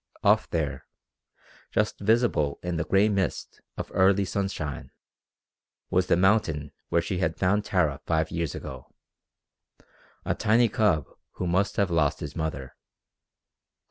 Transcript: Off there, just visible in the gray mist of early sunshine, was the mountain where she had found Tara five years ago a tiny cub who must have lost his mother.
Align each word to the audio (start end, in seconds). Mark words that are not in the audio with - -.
Off 0.23 0.49
there, 0.49 0.87
just 1.71 1.99
visible 1.99 2.57
in 2.63 2.75
the 2.75 2.83
gray 2.83 3.07
mist 3.07 3.61
of 3.77 3.91
early 3.93 4.25
sunshine, 4.25 4.89
was 5.91 6.07
the 6.07 6.17
mountain 6.17 6.71
where 6.89 7.03
she 7.03 7.19
had 7.19 7.37
found 7.37 7.63
Tara 7.63 7.99
five 8.07 8.31
years 8.31 8.55
ago 8.55 8.95
a 10.25 10.33
tiny 10.33 10.69
cub 10.69 11.05
who 11.33 11.45
must 11.45 11.75
have 11.75 11.91
lost 11.91 12.19
his 12.19 12.35
mother. 12.35 12.75